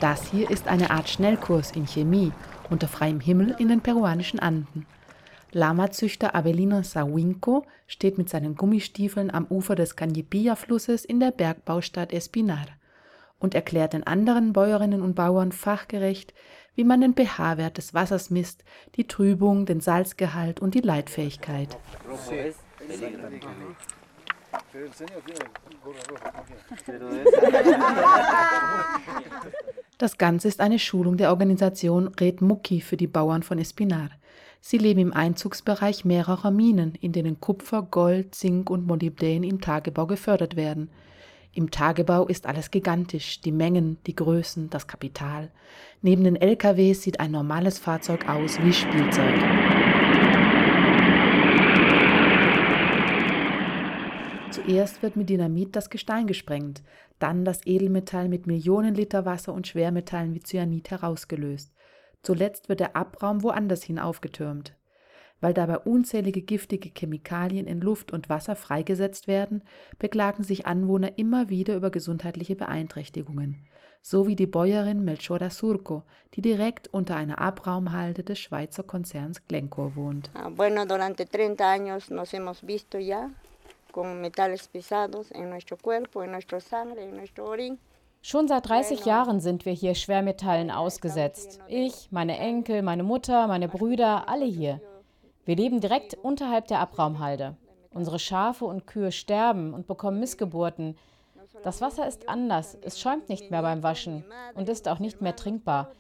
Das 0.00 0.26
hier 0.26 0.50
ist 0.50 0.68
eine 0.68 0.90
Art 0.90 1.08
Schnellkurs 1.08 1.70
in 1.72 1.86
Chemie 1.86 2.32
unter 2.70 2.88
freiem 2.88 3.20
Himmel 3.20 3.54
in 3.58 3.68
den 3.68 3.80
peruanischen 3.80 4.40
Anden. 4.40 4.86
Lamazüchter 5.52 6.34
Abelino 6.34 6.82
Sawinko 6.82 7.64
steht 7.86 8.18
mit 8.18 8.28
seinen 8.28 8.56
Gummistiefeln 8.56 9.30
am 9.32 9.46
Ufer 9.46 9.76
des 9.76 9.96
Cañipilla-Flusses 9.96 11.04
in 11.04 11.20
der 11.20 11.30
Bergbaustadt 11.30 12.12
Espinar 12.12 12.66
und 13.38 13.54
erklärt 13.54 13.92
den 13.92 14.06
anderen 14.06 14.52
Bäuerinnen 14.52 15.02
und 15.02 15.14
Bauern 15.14 15.52
fachgerecht, 15.52 16.34
wie 16.74 16.84
man 16.84 17.00
den 17.00 17.14
pH-Wert 17.14 17.78
des 17.78 17.94
Wassers 17.94 18.30
misst, 18.30 18.64
die 18.96 19.06
Trübung, 19.06 19.66
den 19.66 19.80
Salzgehalt 19.80 20.60
und 20.60 20.74
die 20.74 20.80
Leitfähigkeit. 20.80 21.76
Das 29.98 30.18
Ganze 30.18 30.48
ist 30.48 30.60
eine 30.60 30.78
Schulung 30.78 31.16
der 31.16 31.30
Organisation 31.30 32.08
Red 32.20 32.40
Muki 32.40 32.80
für 32.80 32.96
die 32.96 33.06
Bauern 33.06 33.42
von 33.42 33.58
Espinar. 33.58 34.10
Sie 34.60 34.78
leben 34.78 35.00
im 35.00 35.12
Einzugsbereich 35.12 36.04
mehrerer 36.04 36.50
Minen, 36.50 36.94
in 37.00 37.12
denen 37.12 37.38
Kupfer, 37.38 37.82
Gold, 37.82 38.34
Zink 38.34 38.70
und 38.70 38.86
Molybdän 38.86 39.44
im 39.44 39.60
Tagebau 39.60 40.06
gefördert 40.06 40.56
werden. 40.56 40.90
Im 41.56 41.70
Tagebau 41.70 42.26
ist 42.26 42.46
alles 42.46 42.72
gigantisch, 42.72 43.40
die 43.40 43.52
Mengen, 43.52 43.98
die 44.08 44.16
Größen, 44.16 44.70
das 44.70 44.88
Kapital. 44.88 45.52
Neben 46.02 46.24
den 46.24 46.34
LKWs 46.34 47.02
sieht 47.02 47.20
ein 47.20 47.30
normales 47.30 47.78
Fahrzeug 47.78 48.28
aus 48.28 48.60
wie 48.60 48.72
Spielzeug. 48.72 49.34
Zuerst 54.50 55.00
wird 55.02 55.14
mit 55.14 55.30
Dynamit 55.30 55.76
das 55.76 55.90
Gestein 55.90 56.26
gesprengt, 56.26 56.82
dann 57.20 57.44
das 57.44 57.64
Edelmetall 57.64 58.28
mit 58.28 58.48
Millionen 58.48 58.94
Liter 58.94 59.24
Wasser 59.24 59.52
und 59.52 59.68
Schwermetallen 59.68 60.34
wie 60.34 60.42
Cyanid 60.42 60.90
herausgelöst. 60.90 61.72
Zuletzt 62.22 62.68
wird 62.68 62.80
der 62.80 62.96
Abraum 62.96 63.44
woanders 63.44 63.84
hin 63.84 64.00
aufgetürmt. 64.00 64.74
Weil 65.44 65.52
dabei 65.52 65.76
unzählige 65.76 66.40
giftige 66.40 66.88
Chemikalien 66.88 67.66
in 67.66 67.82
Luft 67.82 68.14
und 68.14 68.30
Wasser 68.30 68.56
freigesetzt 68.56 69.28
werden, 69.28 69.62
beklagen 69.98 70.42
sich 70.42 70.64
Anwohner 70.64 71.18
immer 71.18 71.50
wieder 71.50 71.76
über 71.76 71.90
gesundheitliche 71.90 72.56
Beeinträchtigungen, 72.56 73.58
so 74.00 74.26
wie 74.26 74.36
die 74.36 74.46
Bäuerin 74.46 75.04
Melchora 75.04 75.50
Surco, 75.50 76.02
die 76.32 76.40
direkt 76.40 76.88
unter 76.94 77.16
einer 77.16 77.42
Abraumhalde 77.42 78.24
des 78.24 78.38
Schweizer 78.38 78.84
Konzerns 78.84 79.46
Glencore 79.46 79.94
wohnt. 79.96 80.30
Ah, 80.32 80.48
bueno, 80.48 80.86
durante 80.86 81.26
30 81.26 81.60
años 81.60 82.10
nos 82.10 82.32
hemos 82.32 82.66
visto 82.66 82.96
ya 82.98 83.28
con 83.92 84.22
metales 84.22 84.66
pesados 84.66 85.30
en 85.30 85.50
nuestro 85.50 85.76
cuerpo, 85.76 86.22
en 86.22 86.30
nuestra 86.30 86.58
sangre, 86.58 87.02
en 87.04 87.16
nuestro 87.16 87.50
orín. 87.50 87.76
Schon 88.22 88.48
seit 88.48 88.66
30 88.66 89.04
Jahren 89.04 89.40
sind 89.40 89.66
wir 89.66 89.74
hier 89.74 89.94
Schwermetallen 89.94 90.70
ausgesetzt. 90.70 91.60
Ich, 91.68 92.08
meine 92.10 92.38
Enkel, 92.38 92.80
meine 92.80 93.02
Mutter, 93.02 93.46
meine 93.46 93.68
Brüder, 93.68 94.26
alle 94.30 94.46
hier. 94.46 94.80
Wir 95.46 95.56
leben 95.56 95.80
direkt 95.80 96.14
unterhalb 96.14 96.68
der 96.68 96.80
Abraumhalde. 96.80 97.56
Unsere 97.92 98.18
Schafe 98.18 98.64
und 98.64 98.86
Kühe 98.86 99.12
sterben 99.12 99.74
und 99.74 99.86
bekommen 99.86 100.18
Missgeburten. 100.18 100.96
Das 101.62 101.80
Wasser 101.80 102.08
ist 102.08 102.28
anders, 102.28 102.76
es 102.82 102.98
schäumt 102.98 103.28
nicht 103.28 103.50
mehr 103.50 103.62
beim 103.62 103.82
Waschen 103.82 104.24
und 104.54 104.68
ist 104.68 104.88
auch 104.88 104.98
nicht 104.98 105.20
mehr 105.20 105.36
trinkbar. 105.36 105.92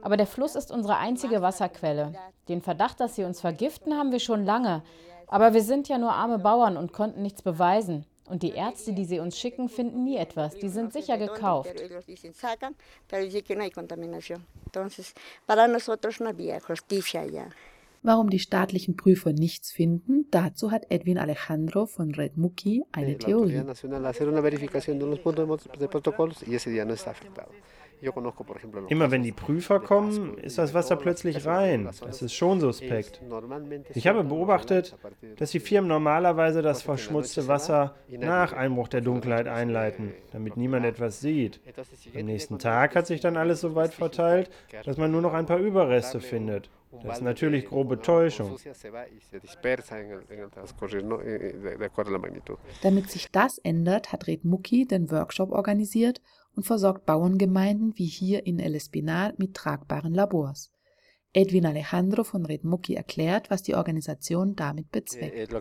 Aber 0.00 0.16
der 0.16 0.26
Fluss 0.26 0.54
ist 0.54 0.70
unsere 0.70 0.96
einzige 0.96 1.42
Wasserquelle. 1.42 2.14
Den 2.48 2.62
Verdacht, 2.62 3.00
dass 3.00 3.16
sie 3.16 3.24
uns 3.24 3.40
vergiften, 3.40 3.94
haben 3.94 4.12
wir 4.12 4.20
schon 4.20 4.44
lange. 4.44 4.82
Aber 5.26 5.54
wir 5.54 5.62
sind 5.62 5.88
ja 5.88 5.98
nur 5.98 6.12
arme 6.12 6.38
Bauern 6.38 6.76
und 6.76 6.92
konnten 6.92 7.22
nichts 7.22 7.42
beweisen. 7.42 8.06
Und 8.28 8.42
die 8.42 8.52
Ärzte, 8.52 8.92
die 8.92 9.04
sie 9.04 9.18
uns 9.18 9.38
schicken, 9.38 9.68
finden 9.68 10.04
nie 10.04 10.16
etwas. 10.16 10.54
Die 10.54 10.68
sind 10.68 10.92
sicher 10.92 11.18
gekauft. 11.18 11.70
Warum 18.02 18.30
die 18.30 18.38
staatlichen 18.38 18.96
Prüfer 18.96 19.32
nichts 19.32 19.70
finden, 19.72 20.26
dazu 20.30 20.70
hat 20.70 20.86
Edwin 20.90 21.18
Alejandro 21.18 21.86
von 21.86 22.14
Red 22.14 22.36
Muki 22.36 22.84
eine 22.92 23.18
Theorie. 23.18 23.62
Immer 28.88 29.10
wenn 29.10 29.22
die 29.22 29.32
Prüfer 29.32 29.80
kommen, 29.80 30.38
ist 30.38 30.58
das 30.58 30.72
Wasser 30.72 30.96
plötzlich 30.96 31.44
rein. 31.46 31.88
Das 32.00 32.22
ist 32.22 32.32
schon 32.32 32.60
suspekt. 32.60 33.20
Ich 33.94 34.06
habe 34.06 34.22
beobachtet, 34.22 34.96
dass 35.36 35.50
die 35.50 35.60
Firmen 35.60 35.88
normalerweise 35.88 36.62
das 36.62 36.82
verschmutzte 36.82 37.48
Wasser 37.48 37.96
nach 38.08 38.52
Einbruch 38.52 38.88
der 38.88 39.00
Dunkelheit 39.00 39.48
einleiten, 39.48 40.12
damit 40.30 40.56
niemand 40.56 40.86
etwas 40.86 41.20
sieht. 41.20 41.60
Am 42.14 42.26
nächsten 42.26 42.58
Tag 42.58 42.94
hat 42.94 43.06
sich 43.06 43.20
dann 43.20 43.36
alles 43.36 43.60
so 43.60 43.74
weit 43.74 43.94
verteilt, 43.94 44.50
dass 44.84 44.96
man 44.96 45.10
nur 45.10 45.22
noch 45.22 45.34
ein 45.34 45.46
paar 45.46 45.58
Überreste 45.58 46.20
findet. 46.20 46.70
Das 47.02 47.18
ist 47.18 47.22
natürlich 47.22 47.66
grobe 47.66 48.00
Täuschung. 48.00 48.56
Damit 52.82 53.10
sich 53.10 53.30
das 53.30 53.58
ändert, 53.58 54.12
hat 54.12 54.26
Red 54.26 54.44
Muki 54.44 54.86
den 54.86 55.10
Workshop 55.10 55.50
organisiert 55.52 56.20
und 56.54 56.64
versorgt 56.64 57.06
Bauerngemeinden 57.06 57.92
wie 57.96 58.06
hier 58.06 58.46
in 58.46 58.58
El 58.58 58.74
Espinal 58.74 59.34
mit 59.36 59.54
tragbaren 59.54 60.14
Labors. 60.14 60.72
Edwin 61.34 61.66
Alejandro 61.66 62.24
von 62.24 62.46
Red 62.46 62.64
Muki 62.64 62.94
erklärt, 62.94 63.50
was 63.50 63.62
die 63.62 63.74
Organisation 63.74 64.56
damit 64.56 64.90
bezweckt. 64.90 65.52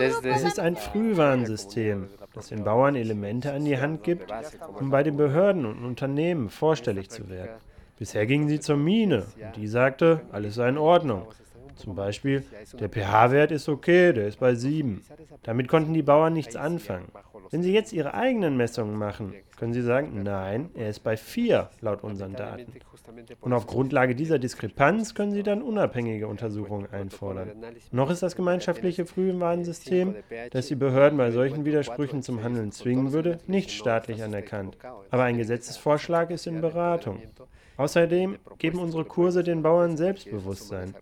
Es 0.00 0.42
ist 0.44 0.58
ein 0.60 0.76
Frühwarnsystem, 0.76 2.08
das 2.34 2.48
den 2.48 2.62
Bauern 2.62 2.94
Elemente 2.94 3.52
an 3.52 3.64
die 3.64 3.78
Hand 3.78 4.02
gibt, 4.02 4.30
um 4.78 4.90
bei 4.90 5.02
den 5.02 5.16
Behörden 5.16 5.64
und 5.64 5.82
Unternehmen 5.82 6.50
vorstellig 6.50 7.08
zu 7.08 7.30
werden. 7.30 7.58
Bisher 8.02 8.26
gingen 8.26 8.48
sie 8.48 8.58
zur 8.58 8.76
Mine 8.76 9.26
und 9.40 9.54
die 9.54 9.68
sagte, 9.68 10.22
alles 10.32 10.56
sei 10.56 10.70
in 10.70 10.76
Ordnung. 10.76 11.28
Zum 11.76 11.94
Beispiel, 11.94 12.42
der 12.80 12.88
pH-Wert 12.88 13.52
ist 13.52 13.68
okay, 13.68 14.12
der 14.12 14.26
ist 14.26 14.40
bei 14.40 14.56
7. 14.56 15.04
Damit 15.44 15.68
konnten 15.68 15.94
die 15.94 16.02
Bauern 16.02 16.32
nichts 16.32 16.56
anfangen. 16.56 17.12
Wenn 17.52 17.62
sie 17.62 17.72
jetzt 17.72 17.92
ihre 17.92 18.14
eigenen 18.14 18.56
Messungen 18.56 18.98
machen, 18.98 19.34
können 19.56 19.72
sie 19.72 19.82
sagen, 19.82 20.20
nein, 20.24 20.70
er 20.74 20.88
ist 20.88 21.04
bei 21.04 21.16
4 21.16 21.70
laut 21.80 22.02
unseren 22.02 22.32
Daten. 22.32 22.72
Und 23.40 23.52
auf 23.52 23.68
Grundlage 23.68 24.16
dieser 24.16 24.40
Diskrepanz 24.40 25.14
können 25.14 25.30
sie 25.30 25.44
dann 25.44 25.62
unabhängige 25.62 26.26
Untersuchungen 26.26 26.88
einfordern. 26.90 27.52
Noch 27.92 28.10
ist 28.10 28.24
das 28.24 28.34
gemeinschaftliche 28.34 29.06
Frühwarnsystem, 29.06 30.16
das 30.50 30.66
die 30.66 30.74
Behörden 30.74 31.18
bei 31.18 31.30
solchen 31.30 31.64
Widersprüchen 31.64 32.20
zum 32.22 32.42
Handeln 32.42 32.72
zwingen 32.72 33.12
würde, 33.12 33.38
nicht 33.46 33.70
staatlich 33.70 34.24
anerkannt. 34.24 34.76
Aber 35.12 35.22
ein 35.22 35.38
Gesetzesvorschlag 35.38 36.32
ist 36.32 36.48
in 36.48 36.60
Beratung. 36.60 37.22
Außerdem 37.82 38.38
geben 38.58 38.78
unsere 38.78 39.04
Kurse 39.04 39.42
den 39.42 39.64
Bauern 39.64 39.96
Selbstbewusstsein. 39.96 40.94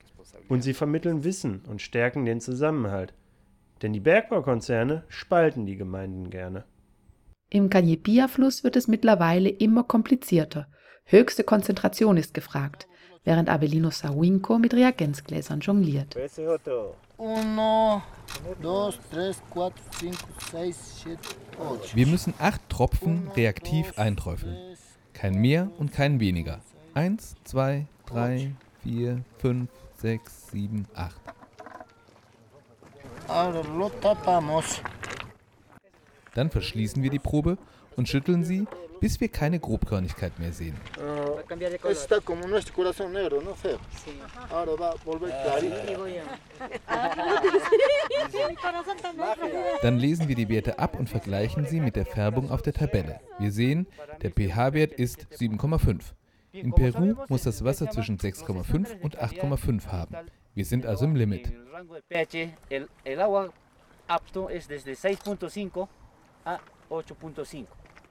Und 0.49 0.63
sie 0.63 0.73
vermitteln 0.73 1.25
Wissen 1.25 1.61
und 1.69 1.83
stärken 1.83 2.25
den 2.25 2.41
Zusammenhalt. 2.41 3.13
Denn 3.83 3.93
die 3.93 4.01
Bergbaukonzerne 4.01 5.05
spalten 5.09 5.67
die 5.67 5.77
Gemeinden 5.77 6.31
gerne. 6.31 6.65
Im 7.51 7.69
Cañepia-Fluss 7.69 8.65
wird 8.65 8.77
es 8.77 8.89
mittlerweile 8.89 9.51
immer 9.51 9.85
komplizierter. 9.85 10.69
Höchste 11.05 11.45
Konzentration 11.45 12.17
ist 12.17 12.33
gefragt, 12.33 12.89
während 13.25 13.51
Abelino 13.51 13.91
Sawinko 13.91 14.59
mit 14.59 14.73
Reagenzgläsern 14.73 15.61
jongliert. 15.61 16.17
Wir 21.95 22.07
müssen 22.07 22.33
acht 22.39 22.71
Tropfen 22.71 23.29
reaktiv 23.37 23.99
einträufeln. 23.99 24.57
Kein 25.13 25.35
mehr 25.35 25.71
und 25.77 25.93
kein 25.93 26.19
weniger. 26.21 26.61
Eins, 26.95 27.37
zwei, 27.45 27.87
drei, 28.07 28.53
vier, 28.83 29.23
fünf, 29.39 29.71
sechs, 29.97 30.49
sieben, 30.51 30.87
acht. 30.95 31.21
Dann 36.35 36.51
verschließen 36.51 37.03
wir 37.03 37.11
die 37.11 37.19
Probe 37.19 37.59
und 37.97 38.09
schütteln 38.09 38.45
sie, 38.45 38.67
bis 39.01 39.21
wir 39.21 39.29
keine 39.29 39.59
Grobkörnigkeit 39.59 40.39
mehr 40.39 40.53
sehen. 40.53 40.77
Dann 49.83 49.99
lesen 49.99 50.29
wir 50.29 50.35
die 50.35 50.49
Werte 50.49 50.79
ab 50.79 50.99
und 50.99 51.09
vergleichen 51.09 51.67
sie 51.67 51.81
mit 51.81 51.97
der 51.97 52.07
Färbung 52.07 52.51
auf 52.51 52.63
der 52.63 52.75
Tabelle. 52.75 53.21
Wir 53.39 53.53
sehen, 53.53 53.87
der 54.23 54.31
pH-Wert 54.31 54.93
ist 54.93 55.27
7,5. 55.33 56.13
In 56.53 56.73
Peru 56.73 57.15
muss 57.29 57.43
das 57.45 57.63
Wasser 57.65 57.89
zwischen 57.91 58.19
6,5 58.19 59.01
und 59.03 59.19
8,5 59.19 59.87
haben. 59.87 60.17
Wir 60.55 60.65
sind 60.65 60.85
also 60.87 61.05
im 61.05 61.15
Limit. 61.15 61.53
apto 64.09 64.49
es 64.49 64.67
desde 64.67 64.93
6.5 64.93 65.87
a 66.45 66.59
8.5. 66.91 67.67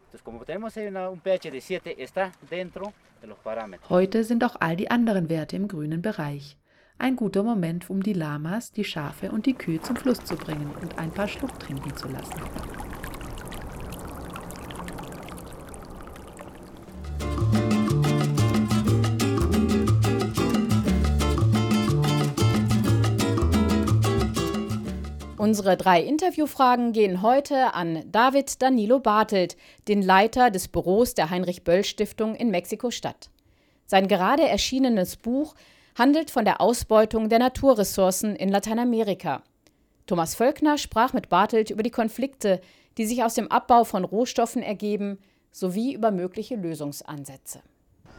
Entonces, 0.05 0.24
como 0.24 0.43
tenemos 0.46 0.75
una- 0.77 1.10
un 1.10 1.19
pH 1.19 1.51
de 1.51 1.60
7, 1.62 2.01
está 2.01 2.31
dentro 2.50 2.93
de 3.22 3.27
los 3.27 3.38
parámetros. 3.39 3.89
Heute 3.89 4.24
sind 4.24 4.43
auch 4.43 4.55
all 4.62 4.75
die 4.77 4.89
anderen 4.89 5.27
Werte 5.29 5.55
im 5.58 5.67
grünen 5.67 6.01
Bereich. 6.01 6.58
Ein 6.98 7.15
guter 7.15 7.43
Moment, 7.43 7.89
um 7.89 8.01
die 8.01 8.13
Lamas, 8.13 8.72
die 8.72 8.84
Schafe 8.84 9.31
und 9.31 9.46
die 9.46 9.53
Kühe 9.53 9.81
zum 9.81 9.96
Fluss 9.98 10.24
zu 10.24 10.36
bringen 10.36 10.72
und 10.81 10.98
ein 10.98 11.12
paar 11.12 11.27
Schluck 11.27 11.58
trinken 11.60 11.96
zu 11.96 12.08
lassen. 12.08 12.41
Unsere 25.50 25.77
drei 25.77 26.03
Interviewfragen 26.03 26.94
gehen 26.94 27.24
heute 27.24 27.74
an 27.74 28.03
David 28.12 28.62
Danilo 28.62 29.00
Bartelt, 29.00 29.58
den 29.88 30.03
Leiter 30.03 30.51
des 30.51 30.68
Büros 30.68 31.15
der 31.15 31.32
Heinrich-Böll-Stiftung 31.32 32.36
in 32.36 32.51
Mexiko-Stadt. 32.51 33.32
Sein 33.88 34.08
gerade 34.08 34.48
erschienenes 34.48 35.15
Buch 35.15 35.56
handelt 35.98 36.29
von 36.29 36.46
der 36.46 36.62
Ausbeutung 36.62 37.29
der 37.29 37.39
Naturressourcen 37.39 38.36
in 38.36 38.50
Lateinamerika. 38.50 39.41
Thomas 40.06 40.36
Völkner 40.36 40.77
sprach 40.77 41.13
mit 41.13 41.29
Bartelt 41.29 41.72
über 41.72 41.82
die 41.82 41.89
Konflikte, 41.89 42.62
die 43.00 43.08
sich 43.08 43.24
aus 43.24 43.34
dem 43.34 43.50
Abbau 43.50 43.86
von 43.86 44.03
Rohstoffen 44.03 44.62
ergeben, 44.62 45.18
sowie 45.51 45.96
über 45.96 46.12
mögliche 46.12 46.58
Lösungsansätze. 46.58 47.63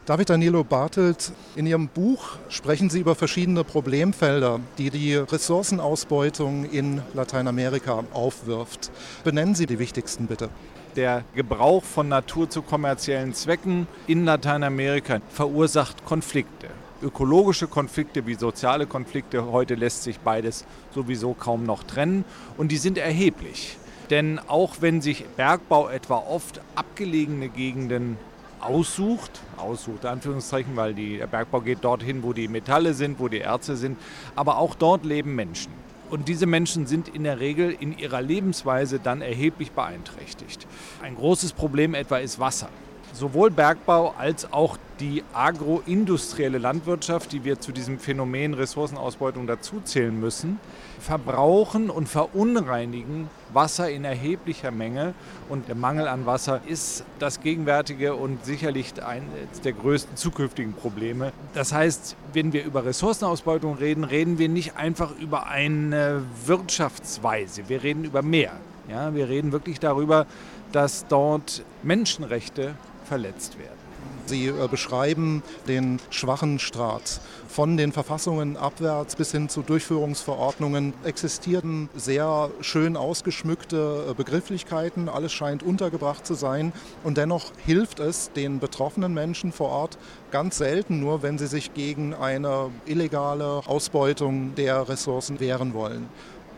David 0.07 0.31
Danilo 0.31 0.63
Bartelt, 0.63 1.31
in 1.55 1.67
Ihrem 1.67 1.87
Buch 1.87 2.37
sprechen 2.49 2.89
Sie 2.89 2.99
über 2.99 3.13
verschiedene 3.13 3.63
Problemfelder, 3.63 4.59
die 4.79 4.89
die 4.89 5.13
Ressourcenausbeutung 5.15 6.65
in 6.65 7.03
Lateinamerika 7.13 8.03
aufwirft. 8.11 8.89
Benennen 9.23 9.53
Sie 9.53 9.67
die 9.67 9.77
wichtigsten 9.77 10.25
bitte. 10.25 10.49
Der 10.95 11.23
Gebrauch 11.35 11.83
von 11.83 12.07
Natur 12.07 12.49
zu 12.49 12.63
kommerziellen 12.63 13.35
Zwecken 13.35 13.85
in 14.07 14.25
Lateinamerika 14.25 15.21
verursacht 15.29 16.03
Konflikte. 16.03 16.69
Ökologische 17.03 17.67
Konflikte 17.67 18.25
wie 18.25 18.33
soziale 18.33 18.87
Konflikte, 18.87 19.51
heute 19.51 19.75
lässt 19.75 20.01
sich 20.01 20.19
beides 20.19 20.65
sowieso 20.95 21.35
kaum 21.35 21.63
noch 21.63 21.83
trennen 21.83 22.25
und 22.57 22.71
die 22.71 22.77
sind 22.77 22.97
erheblich. 22.97 23.77
Denn 24.09 24.39
auch 24.47 24.77
wenn 24.79 24.99
sich 24.99 25.25
Bergbau 25.37 25.89
etwa 25.89 26.17
oft 26.17 26.59
abgelegene 26.73 27.49
Gegenden 27.49 28.17
aussucht, 28.61 29.41
aussucht 29.57 30.05
Anführungszeichen, 30.05 30.75
weil 30.75 30.93
die, 30.93 31.17
der 31.17 31.27
Bergbau 31.27 31.61
geht 31.61 31.83
dorthin, 31.83 32.23
wo 32.23 32.33
die 32.33 32.47
Metalle 32.47 32.93
sind, 32.93 33.19
wo 33.19 33.27
die 33.27 33.41
Erze 33.41 33.75
sind, 33.75 33.97
aber 34.35 34.57
auch 34.57 34.75
dort 34.75 35.05
leben 35.05 35.35
Menschen. 35.35 35.71
Und 36.09 36.27
diese 36.27 36.45
Menschen 36.45 36.87
sind 36.87 37.07
in 37.07 37.23
der 37.23 37.39
Regel 37.39 37.75
in 37.79 37.97
ihrer 37.97 38.21
Lebensweise 38.21 38.99
dann 38.99 39.21
erheblich 39.21 39.71
beeinträchtigt. 39.71 40.67
Ein 41.01 41.15
großes 41.15 41.53
Problem 41.53 41.93
etwa 41.93 42.17
ist 42.17 42.37
Wasser. 42.37 42.69
Sowohl 43.13 43.51
Bergbau 43.51 44.13
als 44.17 44.51
auch 44.53 44.77
die 44.99 45.23
agroindustrielle 45.33 46.59
Landwirtschaft, 46.59 47.31
die 47.31 47.43
wir 47.43 47.59
zu 47.59 47.71
diesem 47.71 47.99
Phänomen 47.99 48.53
Ressourcenausbeutung 48.53 49.47
dazuzählen 49.47 50.17
müssen, 50.17 50.59
verbrauchen 50.99 51.89
und 51.89 52.07
verunreinigen 52.07 53.29
Wasser 53.51 53.89
in 53.89 54.05
erheblicher 54.05 54.71
Menge. 54.71 55.13
Und 55.49 55.67
der 55.67 55.75
Mangel 55.75 56.07
an 56.07 56.25
Wasser 56.25 56.61
ist 56.67 57.03
das 57.19 57.41
gegenwärtige 57.41 58.15
und 58.15 58.45
sicherlich 58.45 58.93
eines 59.03 59.61
der 59.63 59.73
größten 59.73 60.15
zukünftigen 60.15 60.73
Probleme. 60.73 61.33
Das 61.53 61.73
heißt, 61.73 62.15
wenn 62.33 62.53
wir 62.53 62.63
über 62.63 62.85
Ressourcenausbeutung 62.85 63.75
reden, 63.75 64.03
reden 64.03 64.37
wir 64.37 64.47
nicht 64.47 64.77
einfach 64.77 65.11
über 65.19 65.47
eine 65.47 66.23
Wirtschaftsweise, 66.45 67.67
wir 67.67 67.83
reden 67.83 68.05
über 68.05 68.21
mehr. 68.21 68.53
Ja, 68.89 69.13
wir 69.13 69.29
reden 69.29 69.51
wirklich 69.51 69.79
darüber, 69.79 70.25
dass 70.71 71.07
dort 71.07 71.63
Menschenrechte 71.83 72.75
verletzt 73.11 73.59
werden. 73.59 73.81
Sie 74.25 74.47
äh, 74.47 74.67
beschreiben 74.69 75.43
den 75.67 75.99
schwachen 76.11 76.59
Staat. 76.59 77.19
Von 77.49 77.75
den 77.75 77.91
Verfassungen 77.91 78.55
abwärts 78.55 79.17
bis 79.17 79.31
hin 79.33 79.49
zu 79.49 79.63
Durchführungsverordnungen 79.63 80.93
existierten 81.03 81.89
sehr 81.93 82.49
schön 82.61 82.95
ausgeschmückte 82.95 84.11
äh, 84.11 84.13
Begrifflichkeiten. 84.13 85.09
Alles 85.09 85.33
scheint 85.33 85.61
untergebracht 85.61 86.25
zu 86.25 86.35
sein. 86.35 86.71
Und 87.03 87.17
dennoch 87.17 87.51
hilft 87.65 87.99
es 87.99 88.31
den 88.31 88.59
betroffenen 88.59 89.13
Menschen 89.13 89.51
vor 89.51 89.67
Ort 89.67 89.97
ganz 90.31 90.57
selten 90.57 91.01
nur, 91.01 91.21
wenn 91.21 91.37
sie 91.37 91.47
sich 91.47 91.73
gegen 91.73 92.13
eine 92.13 92.69
illegale 92.85 93.67
Ausbeutung 93.67 94.55
der 94.55 94.87
Ressourcen 94.87 95.41
wehren 95.41 95.73
wollen. 95.73 96.07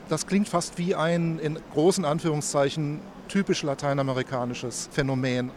Das 0.07 0.27
klingt 0.27 0.49
fast 0.49 0.77
wie 0.77 0.93
ein 0.93 1.39
in 1.39 1.57
großen 1.73 2.05
Anführungszeichen 2.05 2.99
typisch 3.27 3.63
lateinamerikanisches 3.63 4.89
Phänomen. 4.91 5.49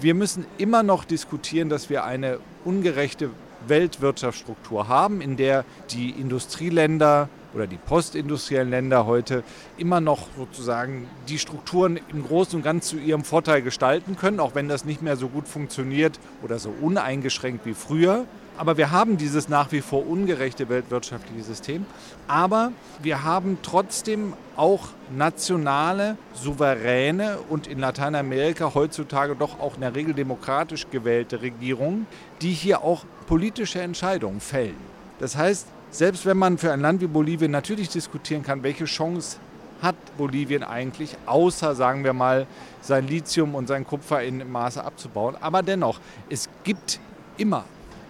Wir 0.00 0.14
müssen 0.14 0.44
immer 0.58 0.82
noch 0.82 1.04
diskutieren, 1.04 1.68
dass 1.68 1.90
wir 1.90 2.04
eine 2.04 2.38
ungerechte 2.64 3.30
Weltwirtschaftsstruktur 3.66 4.88
haben, 4.88 5.20
in 5.20 5.36
der 5.36 5.64
die 5.90 6.10
Industrieländer 6.10 7.28
oder 7.54 7.66
die 7.66 7.78
postindustriellen 7.78 8.70
Länder 8.70 9.06
heute 9.06 9.42
immer 9.78 10.00
noch 10.00 10.28
sozusagen 10.36 11.08
die 11.28 11.38
Strukturen 11.38 11.98
im 12.12 12.24
Großen 12.24 12.56
und 12.56 12.62
Ganzen 12.62 12.98
zu 12.98 13.02
ihrem 13.02 13.24
Vorteil 13.24 13.62
gestalten 13.62 14.16
können, 14.16 14.40
auch 14.40 14.54
wenn 14.54 14.68
das 14.68 14.84
nicht 14.84 15.02
mehr 15.02 15.16
so 15.16 15.28
gut 15.28 15.48
funktioniert 15.48 16.18
oder 16.42 16.58
so 16.58 16.72
uneingeschränkt 16.80 17.64
wie 17.64 17.74
früher. 17.74 18.26
Aber 18.58 18.76
wir 18.78 18.90
haben 18.90 19.18
dieses 19.18 19.48
nach 19.48 19.70
wie 19.72 19.82
vor 19.82 20.06
ungerechte 20.06 20.68
weltwirtschaftliche 20.68 21.42
System. 21.42 21.84
Aber 22.26 22.72
wir 23.02 23.22
haben 23.22 23.58
trotzdem 23.62 24.32
auch 24.56 24.88
nationale, 25.14 26.16
souveräne 26.34 27.38
und 27.48 27.66
in 27.66 27.78
Lateinamerika 27.78 28.72
heutzutage 28.74 29.36
doch 29.36 29.60
auch 29.60 29.74
in 29.74 29.82
der 29.82 29.94
Regel 29.94 30.14
demokratisch 30.14 30.86
gewählte 30.90 31.42
Regierungen, 31.42 32.06
die 32.40 32.52
hier 32.52 32.82
auch 32.82 33.04
politische 33.26 33.80
Entscheidungen 33.80 34.40
fällen. 34.40 34.76
Das 35.18 35.36
heißt, 35.36 35.66
selbst 35.90 36.24
wenn 36.26 36.38
man 36.38 36.58
für 36.58 36.72
ein 36.72 36.80
Land 36.80 37.00
wie 37.00 37.06
Bolivien 37.06 37.50
natürlich 37.50 37.90
diskutieren 37.90 38.42
kann, 38.42 38.62
welche 38.62 38.86
Chance 38.86 39.38
hat 39.82 39.96
Bolivien 40.16 40.62
eigentlich, 40.62 41.16
außer, 41.26 41.74
sagen 41.74 42.02
wir 42.04 42.14
mal, 42.14 42.46
sein 42.80 43.06
Lithium 43.06 43.54
und 43.54 43.68
sein 43.68 43.86
Kupfer 43.86 44.22
in 44.22 44.50
Maße 44.50 44.82
abzubauen. 44.82 45.36
Aber 45.40 45.62
dennoch, 45.62 46.00
es 46.30 46.48
gibt 46.64 46.98
immer 47.36 47.64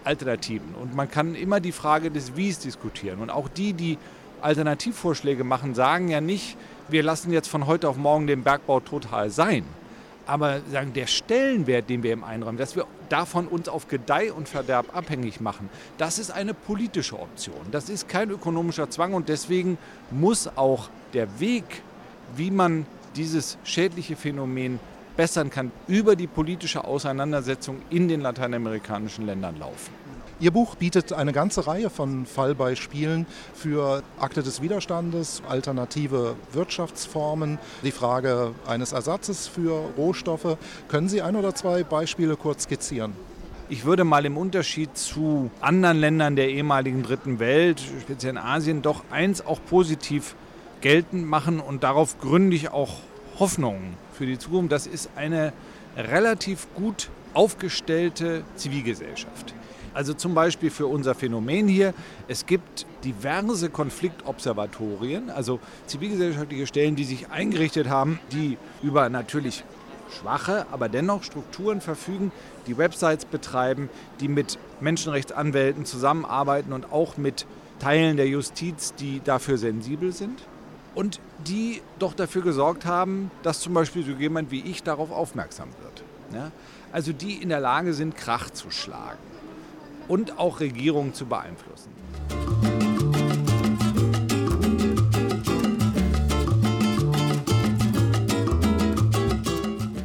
Alternativen. 0.07 0.75
Und 0.81 0.95
man 0.95 1.11
kann 1.11 1.35
immer 1.35 1.61
die 1.61 1.73
Frage 1.73 2.11
des 2.11 2.37
Wies 2.37 2.59
diskutieren. 2.59 3.21
Und 3.21 3.31
auch 3.31 3.49
die, 3.49 3.73
die 3.73 3.99
Alternativvorschläge 4.41 5.45
machen, 5.45 5.75
sagen 5.75 6.09
ja 6.09 6.21
nicht, 6.21 6.57
wir 6.89 7.03
lassen 7.03 7.33
jetzt 7.33 7.49
von 7.49 7.67
heute 7.67 7.89
auf 7.89 7.97
morgen 7.97 8.27
den 8.27 8.43
Bergbau 8.43 8.81
total 8.81 9.31
sein. 9.31 9.65
Aber 10.27 10.61
sagen, 10.71 10.93
der 10.93 11.07
Stellenwert, 11.07 11.89
den 11.89 12.03
wir 12.03 12.13
im 12.13 12.25
einräumen, 12.25 12.59
dass 12.59 12.75
wir 12.75 12.87
davon 13.09 13.47
uns 13.47 13.69
auf 13.69 13.87
Gedeih 13.89 14.33
und 14.33 14.49
Verderb 14.49 14.97
abhängig 14.97 15.41
machen, 15.41 15.69
das 15.99 16.19
ist 16.19 16.31
eine 16.31 16.53
politische 16.53 17.19
Option. 17.19 17.55
Das 17.71 17.89
ist 17.89 18.09
kein 18.09 18.31
ökonomischer 18.31 18.91
Zwang 18.91 19.15
und 19.15 19.29
deswegen 19.29 19.79
muss 20.11 20.49
auch 20.57 20.89
der 21.13 21.41
Weg, 21.41 21.65
wie 22.37 22.51
man 22.51 22.87
dieses 23.15 23.57
schädliche 23.65 24.17
Phänomen 24.17 24.81
bessern 25.17 25.51
kann, 25.51 25.73
über 25.89 26.15
die 26.15 26.27
politische 26.27 26.85
Auseinandersetzung 26.85 27.81
in 27.91 28.09
den 28.09 28.21
lateinamerikanischen 28.21 29.27
Ländern 29.27 29.59
laufen. 29.59 30.06
Ihr 30.39 30.51
Buch 30.51 30.75
bietet 30.75 31.15
eine 31.15 31.33
ganze 31.33 31.67
Reihe 31.67 31.89
von 31.89 32.27
Fallbeispielen 32.27 33.25
für 33.55 34.03
Akte 34.19 34.43
des 34.43 34.61
Widerstandes, 34.61 35.43
alternative 35.49 36.37
Wirtschaftsformen, 36.53 37.59
die 37.83 37.91
Frage 37.91 38.53
eines 38.67 38.93
Ersatzes 38.93 39.49
für 39.49 39.73
Rohstoffe. 39.97 40.59
Können 40.89 41.09
Sie 41.09 41.23
ein 41.23 41.37
oder 41.37 41.55
zwei 41.55 41.85
Beispiele 41.85 42.37
kurz 42.37 42.65
skizzieren? 42.65 43.15
Ich 43.71 43.87
würde 43.87 44.05
mal 44.05 44.27
im 44.27 44.37
Unterschied 44.37 44.95
zu 44.99 45.51
anderen 45.63 45.97
Ländern 45.97 46.37
der 46.37 46.51
ehemaligen 46.51 47.03
Dritten 47.03 47.39
Welt, 47.39 47.83
speziell 48.03 48.33
in 48.33 48.39
Asien, 48.39 48.83
doch 48.83 49.05
eins 49.11 49.45
auch 49.45 49.61
positiv 49.65 50.35
geltend 50.83 51.27
machen 51.27 51.61
und 51.61 51.83
darauf 51.83 52.21
gründe 52.21 52.57
ich 52.57 52.69
auch 52.69 52.99
Hoffnungen 53.39 53.95
für 54.13 54.27
die 54.27 54.39
Zukunft. 54.39 54.71
Das 54.71 54.87
ist 54.87 55.09
eine 55.17 55.55
relativ 55.97 56.67
gut 56.75 57.09
aufgestellte 57.33 58.45
Zivilgesellschaft. 58.57 59.56
Also 59.97 60.13
zum 60.13 60.35
Beispiel 60.35 60.71
für 60.71 60.87
unser 60.87 61.15
Phänomen 61.15 61.69
hier, 61.69 61.95
es 62.29 62.45
gibt 62.45 62.85
diverse 63.03 63.71
Konfliktobservatorien, 63.71 65.31
also 65.31 65.59
zivilgesellschaftliche 65.87 66.67
Stellen, 66.67 66.97
die 66.97 67.05
sich 67.05 67.31
eingerichtet 67.31 67.89
haben, 67.89 68.21
die 68.31 68.59
über 68.83 69.09
natürlich 69.09 69.65
schwache, 70.11 70.67
aber 70.71 70.91
dennoch 70.91 71.23
Strukturen 71.23 71.81
verfügen, 71.81 72.31
die 72.67 72.77
Websites 72.77 73.25
betreiben, 73.25 73.89
die 74.21 74.29
mit 74.29 74.59
Menschenrechtsanwälten 74.81 75.87
zusammenarbeiten 75.87 76.75
und 76.75 76.93
auch 76.93 77.17
mit 77.17 77.47
Teilen 77.79 78.19
der 78.19 78.29
Justiz, 78.29 78.93
die 78.97 79.23
dafür 79.25 79.57
sensibel 79.57 80.13
sind 80.13 80.43
und 80.95 81.21
die 81.47 81.81
doch 81.99 82.13
dafür 82.13 82.43
gesorgt 82.43 82.85
haben, 82.85 83.31
dass 83.43 83.61
zum 83.61 83.73
Beispiel 83.73 84.05
so 84.05 84.13
jemand 84.13 84.51
wie 84.51 84.61
ich 84.61 84.83
darauf 84.83 85.11
aufmerksam 85.11 85.71
wird. 85.81 86.05
Ja? 86.35 86.53
Also 86.93 87.15
die 87.15 87.43
in 87.43 87.49
der 87.49 87.61
Lage 87.61 87.95
sind, 87.95 88.15
Krach 88.15 88.51
zu 88.51 88.71
schlagen 88.71 89.36
und 90.09 90.39
auch 90.39 90.61
Regierungen 90.61 91.15
zu 91.15 91.27
beeinflussen. 91.27 91.91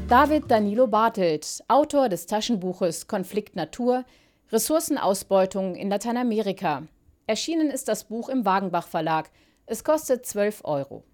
David 0.08 0.52
Danilo 0.52 0.88
Bartelt, 0.88 1.64
Autor 1.68 2.10
des 2.10 2.26
Taschenbuches 2.26 3.08
Konflikt 3.08 3.56
Natur, 3.56 4.04
Ressourcenausbeutung 4.52 5.76
in 5.76 5.90
Lateinamerika. 5.90 6.84
Erschienen 7.28 7.70
ist 7.70 7.88
das 7.88 8.04
Buch 8.06 8.28
im 8.28 8.44
Wagenbach 8.44 8.88
Verlag 8.88 9.30
es 9.72 9.86
kostet 9.86 10.26
12 10.26 10.66
Euro. 10.66 11.06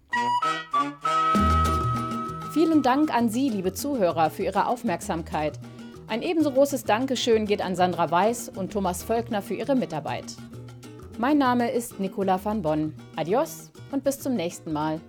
Vielen 2.53 2.81
Dank 2.81 3.13
an 3.13 3.29
Sie, 3.29 3.49
liebe 3.49 3.73
Zuhörer, 3.73 4.31
für 4.31 4.45
Ihre 4.45 4.65
Aufmerksamkeit. 4.65 5.59
Ein 6.09 6.21
ebenso 6.21 6.51
großes 6.51 6.85
Dankeschön 6.85 7.45
geht 7.45 7.61
an 7.61 7.75
Sandra 7.75 8.09
Weiß 8.09 8.47
und 8.55 8.71
Thomas 8.71 9.03
Völkner 9.03 9.41
für 9.41 9.55
ihre 9.55 9.75
Mitarbeit. 9.75 10.23
Mein 11.17 11.37
Name 11.37 11.69
ist 11.69 11.99
Nicola 11.99 12.39
van 12.41 12.61
Bonn. 12.61 12.93
Adios 13.17 13.71
und 13.91 14.05
bis 14.05 14.19
zum 14.19 14.35
nächsten 14.35 14.71
Mal. 14.71 15.01